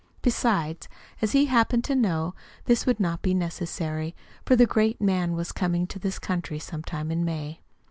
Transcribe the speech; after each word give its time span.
Besides, 0.23 0.89
as 1.21 1.33
he 1.33 1.45
happened 1.45 1.83
to 1.83 1.95
know, 1.95 2.33
this 2.65 2.87
would 2.87 2.99
not 2.99 3.21
be 3.21 3.35
necessary, 3.35 4.15
for 4.43 4.55
the 4.55 4.65
great 4.65 4.99
man 4.99 5.35
was 5.35 5.51
coming 5.51 5.85
to 5.85 5.99
this 5.99 6.17
country 6.17 6.57
some 6.57 6.81
time 6.81 7.11
in 7.11 7.23
May. 7.23 7.61